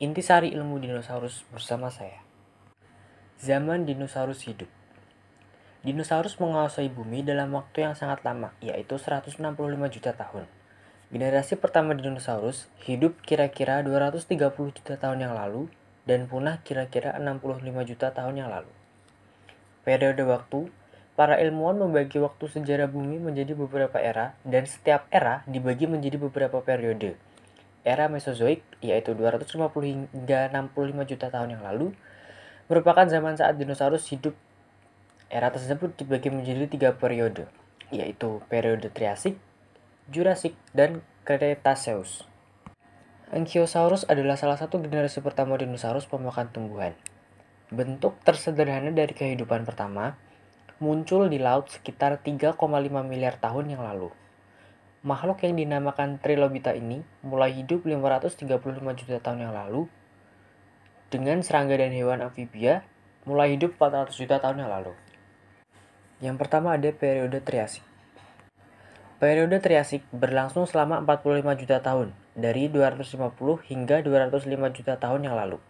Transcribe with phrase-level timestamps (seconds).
[0.00, 2.24] Intisari ilmu dinosaurus bersama saya.
[3.36, 4.72] Zaman dinosaurus hidup.
[5.84, 9.36] Dinosaurus menguasai bumi dalam waktu yang sangat lama, yaitu 165
[9.92, 10.48] juta tahun.
[11.12, 14.40] Generasi pertama dinosaurus hidup kira-kira 230
[14.72, 15.68] juta tahun yang lalu
[16.08, 18.72] dan punah kira-kira 65 juta tahun yang lalu.
[19.84, 20.72] Periode waktu,
[21.12, 26.64] para ilmuwan membagi waktu sejarah bumi menjadi beberapa era dan setiap era dibagi menjadi beberapa
[26.64, 27.20] periode
[27.82, 29.50] era Mesozoik, yaitu 250
[29.84, 31.96] hingga 65 juta tahun yang lalu,
[32.68, 34.36] merupakan zaman saat dinosaurus hidup.
[35.30, 37.46] Era tersebut dibagi menjadi tiga periode,
[37.94, 39.38] yaitu periode Triasik,
[40.10, 42.26] Jurassic, dan Cretaceous.
[43.30, 46.98] Ankylosaurus adalah salah satu generasi pertama dinosaurus pemakan tumbuhan.
[47.70, 50.18] Bentuk tersederhana dari kehidupan pertama
[50.82, 52.56] muncul di laut sekitar 3,5
[53.06, 54.10] miliar tahun yang lalu.
[55.00, 58.52] Makhluk yang dinamakan Trilobita ini mulai hidup 535
[59.00, 59.88] juta tahun yang lalu
[61.08, 62.84] dengan serangga dan hewan amfibia
[63.24, 64.92] mulai hidup 400 juta tahun yang lalu.
[66.20, 67.80] Yang pertama ada periode Triasik.
[69.16, 73.32] Periode Triasik berlangsung selama 45 juta tahun, dari 250
[73.72, 75.64] hingga 205 juta tahun yang lalu.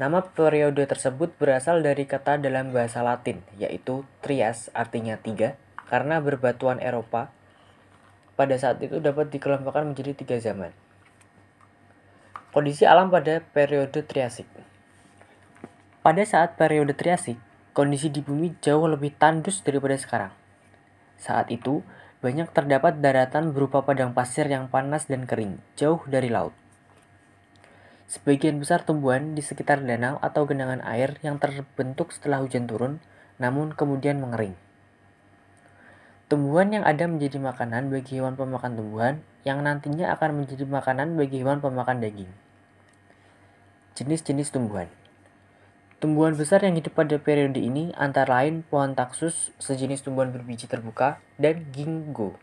[0.00, 5.60] Nama periode tersebut berasal dari kata dalam bahasa Latin, yaitu Trias artinya tiga,
[5.92, 7.36] karena berbatuan Eropa
[8.36, 10.70] pada saat itu dapat dikelompokkan menjadi tiga zaman.
[12.52, 14.48] Kondisi alam pada periode Triasik
[16.00, 17.36] Pada saat periode Triasik,
[17.76, 20.32] kondisi di bumi jauh lebih tandus daripada sekarang.
[21.20, 21.84] Saat itu,
[22.24, 26.56] banyak terdapat daratan berupa padang pasir yang panas dan kering, jauh dari laut.
[28.08, 33.02] Sebagian besar tumbuhan di sekitar danau atau genangan air yang terbentuk setelah hujan turun,
[33.36, 34.56] namun kemudian mengering.
[36.26, 41.38] Tumbuhan yang ada menjadi makanan bagi hewan pemakan tumbuhan yang nantinya akan menjadi makanan bagi
[41.38, 42.26] hewan pemakan daging.
[43.94, 44.90] Jenis-jenis tumbuhan
[46.02, 51.22] Tumbuhan besar yang hidup pada periode ini antara lain pohon taksus, sejenis tumbuhan berbiji terbuka,
[51.38, 52.34] dan ginkgo.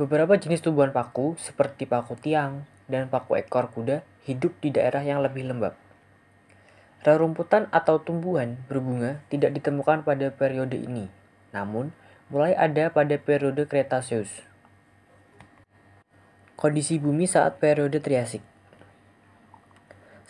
[0.00, 5.20] Beberapa jenis tumbuhan paku seperti paku tiang dan paku ekor kuda hidup di daerah yang
[5.20, 5.76] lebih lembab.
[7.04, 11.06] Rerumputan atau tumbuhan berbunga tidak ditemukan pada periode ini,
[11.52, 11.92] namun
[12.32, 14.44] mulai ada pada periode Cretaceous.
[16.56, 18.42] Kondisi bumi saat periode Triasik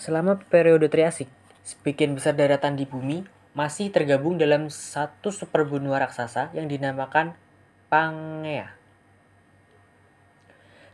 [0.02, 1.30] Selama periode Triasik,
[1.62, 3.22] sebagian besar daratan di bumi
[3.54, 7.38] masih tergabung dalam satu superbenua raksasa yang dinamakan
[7.86, 8.74] Pangea.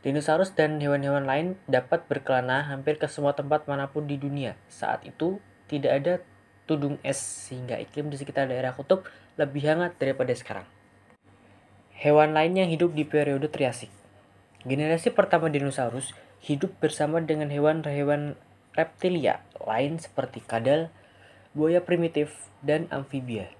[0.05, 4.61] Dinosaurus dan hewan-hewan lain dapat berkelana hampir ke semua tempat mana pun di dunia.
[4.69, 5.41] Saat itu,
[5.73, 6.15] tidak ada
[6.69, 10.67] tudung es sehingga iklim di sekitar daerah kutub lebih hangat daripada sekarang.
[11.95, 13.91] Hewan lain yang hidup di periode Triasik.
[14.67, 16.13] Generasi pertama dinosaurus
[16.43, 18.35] hidup bersama dengan hewan-hewan
[18.75, 20.91] reptilia lain seperti kadal,
[21.55, 23.51] buaya primitif, dan amfibia.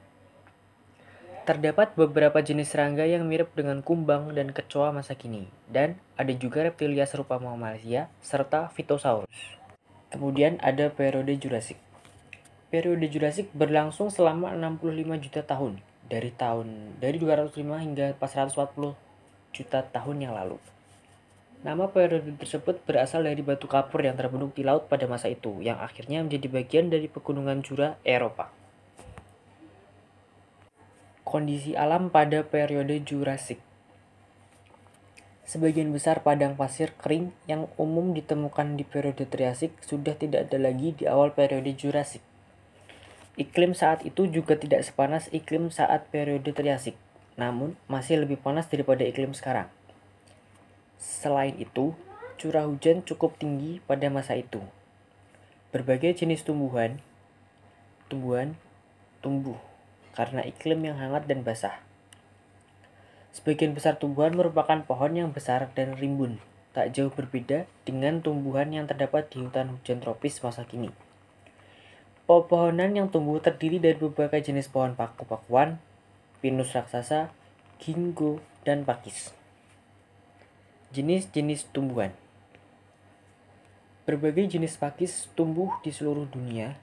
[1.47, 6.61] Terdapat beberapa jenis serangga yang mirip dengan kumbang dan kecoa masa kini, dan ada juga
[6.61, 9.57] reptilia serupa Malaysia serta Phytosaurus.
[10.13, 11.88] Kemudian ada periode Jurassic.
[12.69, 18.93] Periode Jurassic berlangsung selama 65 juta tahun, dari tahun dari 205 hingga 440
[19.57, 20.61] juta tahun yang lalu.
[21.65, 25.81] Nama periode tersebut berasal dari batu kapur yang terbentuk di laut pada masa itu, yang
[25.81, 28.53] akhirnya menjadi bagian dari pegunungan Jura Eropa.
[31.25, 33.65] Kondisi alam pada periode Jurassic
[35.49, 40.93] Sebagian besar padang pasir kering yang umum ditemukan di periode Triasik sudah tidak ada lagi
[40.93, 42.28] di awal periode Jurassic.
[43.39, 46.99] Iklim saat itu juga tidak sepanas iklim saat periode Triasik,
[47.39, 49.71] namun masih lebih panas daripada iklim sekarang.
[50.99, 51.95] Selain itu,
[52.35, 54.59] curah hujan cukup tinggi pada masa itu.
[55.71, 56.99] Berbagai jenis tumbuhan
[58.09, 58.57] tumbuhan
[59.21, 59.61] tumbuh
[60.17, 61.79] karena iklim yang hangat dan basah.
[63.31, 66.43] Sebagian besar tumbuhan merupakan pohon yang besar dan rimbun,
[66.75, 70.91] tak jauh berbeda dengan tumbuhan yang terdapat di hutan hujan tropis masa kini.
[72.29, 75.81] Pepohonan yang tumbuh terdiri dari beberapa jenis pohon paku-pakuan,
[76.45, 77.33] pinus raksasa,
[77.81, 79.33] ginkgo, dan pakis.
[80.93, 82.13] Jenis-jenis tumbuhan
[84.05, 86.77] Berbagai jenis pakis tumbuh di seluruh dunia.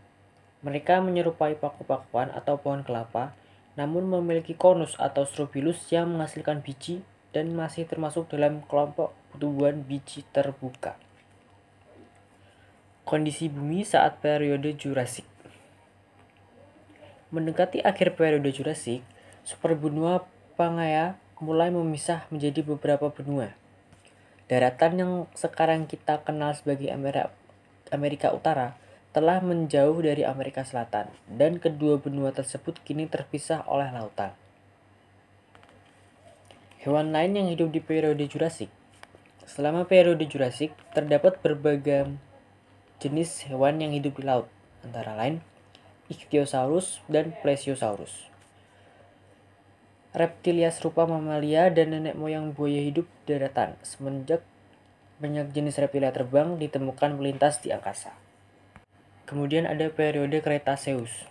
[0.66, 3.38] Mereka menyerupai paku-pakuan atau pohon kelapa,
[3.78, 7.06] namun memiliki konus atau strobilus yang menghasilkan biji
[7.38, 10.98] dan masih termasuk dalam kelompok tumbuhan biji terbuka.
[13.06, 15.35] Kondisi bumi saat periode Jurassic
[17.36, 19.04] Mendekati akhir periode Jurassic,
[19.44, 20.24] superbenua
[20.56, 23.52] Pangaea mulai memisah menjadi beberapa benua.
[24.48, 26.88] Daratan yang sekarang kita kenal sebagai
[27.92, 28.80] Amerika Utara
[29.12, 34.32] telah menjauh dari Amerika Selatan dan kedua benua tersebut kini terpisah oleh lautan.
[36.88, 38.72] Hewan lain yang hidup di periode Jurassic
[39.44, 42.16] Selama periode Jurassic, terdapat berbagai
[43.04, 44.48] jenis hewan yang hidup di laut,
[44.88, 45.44] antara lain
[46.06, 48.30] Ichthyosaurus dan Plesiosaurus.
[50.14, 54.46] Reptilia serupa mamalia dan nenek moyang buaya hidup daratan semenjak
[55.18, 58.14] banyak jenis reptilia terbang ditemukan melintas di angkasa.
[59.26, 61.26] Kemudian ada periode Cretaceous.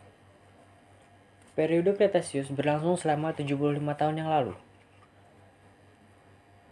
[1.54, 4.58] Periode Cretaceous berlangsung selama 75 tahun yang lalu.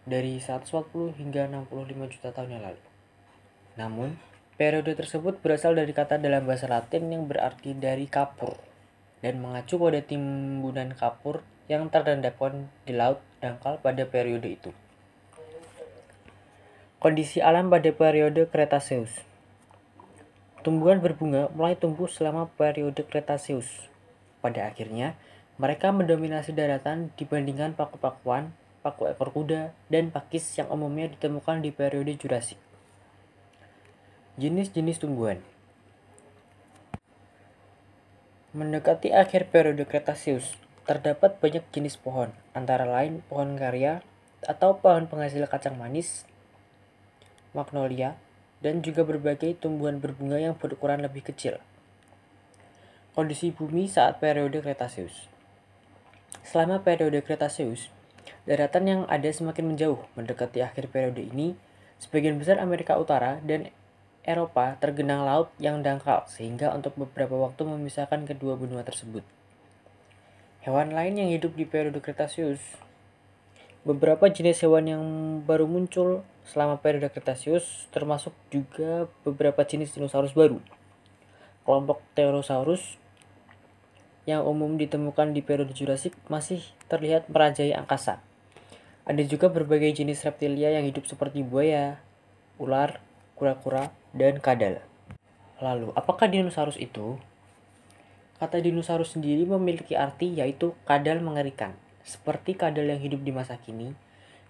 [0.02, 2.82] Dari 140 hingga 65 juta tahun yang lalu.
[3.78, 4.18] Namun,
[4.60, 8.56] periode tersebut berasal dari kata dalam bahasa Latin yang berarti dari kapur
[9.24, 11.40] dan mengacu pada timbunan kapur
[11.70, 14.70] yang terendapkan di laut dangkal pada periode itu.
[17.02, 19.32] Kondisi alam pada periode Cretaceous
[20.62, 23.90] Tumbuhan berbunga mulai tumbuh selama periode Cretaceous.
[24.38, 25.18] Pada akhirnya,
[25.58, 28.54] mereka mendominasi daratan dibandingkan paku-pakuan,
[28.86, 32.71] paku ekor kuda, dan pakis yang umumnya ditemukan di periode Jurassic.
[34.40, 35.44] Jenis-jenis tumbuhan
[38.56, 40.56] Mendekati akhir periode Cretaceous,
[40.88, 44.00] Terdapat banyak jenis pohon, antara lain pohon karya
[44.48, 46.24] atau pohon penghasil kacang manis,
[47.52, 48.16] magnolia,
[48.64, 51.60] dan juga berbagai tumbuhan berbunga yang berukuran lebih kecil.
[53.12, 55.28] Kondisi bumi saat periode Cretaceous
[56.40, 57.92] Selama periode Cretaceous,
[58.48, 61.52] daratan yang ada semakin menjauh mendekati akhir periode ini,
[62.00, 63.68] sebagian besar Amerika Utara dan
[64.22, 69.26] Eropa tergenang laut yang dangkal sehingga untuk beberapa waktu memisahkan kedua benua tersebut.
[70.62, 72.62] Hewan lain yang hidup di periode Cretaceous.
[73.82, 75.02] Beberapa jenis hewan yang
[75.42, 80.62] baru muncul selama periode Cretaceous termasuk juga beberapa jenis dinosaurus baru.
[81.66, 83.02] Kelompok Pterosaurus
[84.22, 88.22] yang umum ditemukan di periode Jurassic masih terlihat merajai angkasa.
[89.02, 91.98] Ada juga berbagai jenis reptilia yang hidup seperti buaya,
[92.62, 93.02] ular,
[93.42, 94.78] kura-kura, dan kadal.
[95.58, 97.18] Lalu, apakah dinosaurus itu?
[98.38, 101.74] Kata dinosaurus sendiri memiliki arti yaitu kadal mengerikan.
[102.06, 103.98] Seperti kadal yang hidup di masa kini,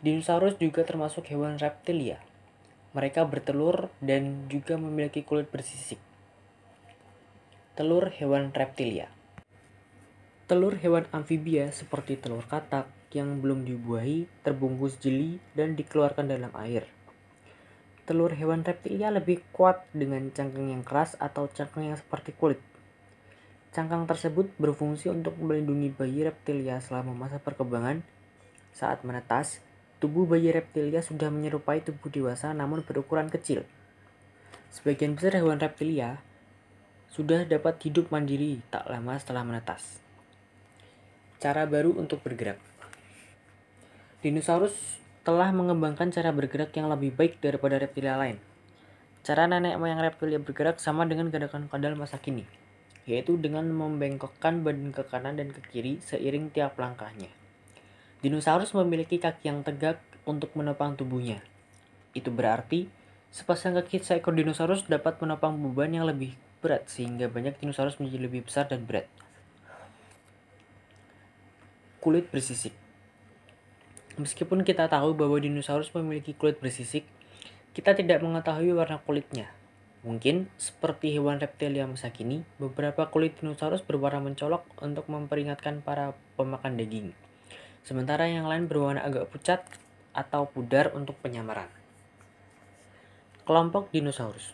[0.04, 2.20] dinosaurus juga termasuk hewan reptilia.
[2.92, 5.96] Mereka bertelur dan juga memiliki kulit bersisik.
[7.72, 9.08] Telur hewan reptilia.
[10.44, 16.84] Telur hewan amfibia seperti telur katak yang belum dibuahi, terbungkus jeli, dan dikeluarkan dalam air.
[18.02, 22.58] Telur hewan reptilia lebih kuat dengan cangkang yang keras atau cangkang yang seperti kulit.
[23.70, 28.04] Cangkang tersebut berfungsi untuk melindungi bayi reptilia selama masa perkembangan.
[28.74, 29.62] Saat menetas,
[30.02, 33.62] tubuh bayi reptilia sudah menyerupai tubuh dewasa namun berukuran kecil.
[34.74, 36.18] Sebagian besar hewan reptilia
[37.12, 40.00] sudah dapat hidup mandiri tak lama setelah menetas.
[41.38, 42.56] Cara baru untuk bergerak.
[44.24, 48.42] Dinosaurus telah mengembangkan cara bergerak yang lebih baik daripada reptilia lain.
[49.22, 52.42] Cara nenek moyang reptilia bergerak sama dengan gerakan kadal masa kini
[53.02, 57.30] yaitu dengan membengkokkan badan ke kanan dan ke kiri seiring tiap langkahnya.
[58.22, 61.42] Dinosaurus memiliki kaki yang tegak untuk menopang tubuhnya.
[62.14, 62.86] Itu berarti
[63.34, 68.46] sepasang kaki seekor dinosaurus dapat menopang beban yang lebih berat sehingga banyak dinosaurus menjadi lebih
[68.46, 69.10] besar dan berat.
[71.98, 72.74] Kulit bersisik
[74.20, 77.08] Meskipun kita tahu bahwa dinosaurus memiliki kulit bersisik,
[77.72, 79.48] kita tidak mengetahui warna kulitnya.
[80.04, 86.76] Mungkin seperti hewan reptilia masa kini, beberapa kulit dinosaurus berwarna mencolok untuk memperingatkan para pemakan
[86.76, 87.16] daging.
[87.86, 89.64] Sementara yang lain berwarna agak pucat
[90.12, 91.70] atau pudar untuk penyamaran.
[93.48, 94.52] Kelompok dinosaurus.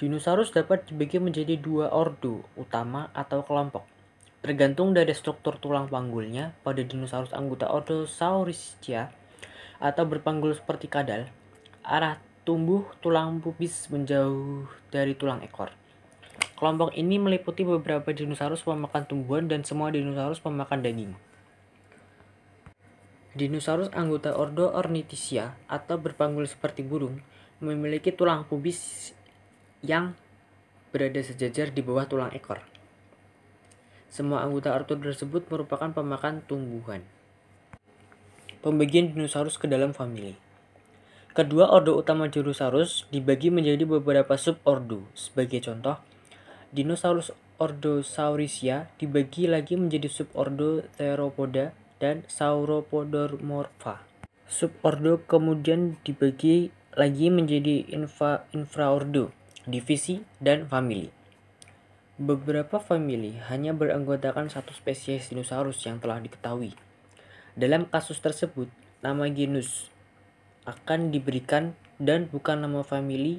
[0.00, 3.97] Dinosaurus dapat dibagi menjadi dua ordo utama atau kelompok.
[4.38, 9.10] Tergantung dari struktur tulang panggulnya, pada dinosaurus anggota ordo Saurischia
[9.82, 11.26] atau berpanggul seperti kadal,
[11.82, 15.74] arah tumbuh tulang pubis menjauh dari tulang ekor.
[16.54, 21.12] Kelompok ini meliputi beberapa dinosaurus pemakan tumbuhan dan semua dinosaurus pemakan daging.
[23.34, 27.22] Dinosaurus anggota ordo Ornithischia atau berpanggul seperti burung
[27.58, 29.10] memiliki tulang pubis
[29.82, 30.14] yang
[30.94, 32.77] berada sejajar di bawah tulang ekor.
[34.08, 37.04] Semua anggota ordo tersebut merupakan pemakan tumbuhan.
[38.64, 40.34] Pembagian dinosaurus ke dalam famili.
[41.36, 45.06] Kedua ordo utama Dinosaurus dibagi menjadi beberapa subordo.
[45.14, 46.02] Sebagai contoh,
[46.74, 47.30] Dinosaurus
[47.62, 51.70] ordo Saurisia dibagi lagi menjadi subordo Theropoda
[52.02, 54.02] dan Sauropodomorpha.
[54.50, 59.30] Subordo kemudian dibagi lagi menjadi infra infraordo
[59.68, 61.12] divisi, dan famili.
[62.18, 66.74] Beberapa famili hanya beranggotakan satu spesies dinosaurus yang telah diketahui.
[67.54, 68.66] Dalam kasus tersebut,
[69.06, 69.86] nama genus
[70.66, 73.38] akan diberikan dan bukan nama famili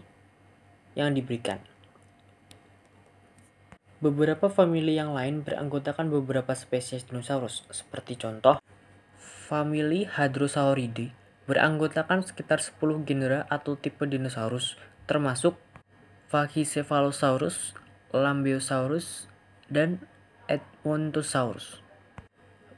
[0.95, 1.59] yang diberikan.
[4.00, 8.63] Beberapa famili yang lain beranggotakan beberapa spesies dinosaurus, seperti contoh
[9.19, 11.12] famili Hadrosauridae
[11.51, 15.59] beranggotakan sekitar 10 genera atau tipe dinosaurus, termasuk
[16.31, 17.75] Pachycephalosaurus,
[18.13, 19.29] Lambeosaurus,
[19.69, 20.01] dan
[20.49, 21.85] Edmontosaurus.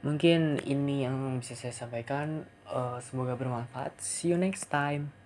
[0.02, 2.44] Mungkin ini yang bisa saya sampaikan.
[2.66, 3.96] Uh, semoga bermanfaat.
[4.02, 5.21] See you next time.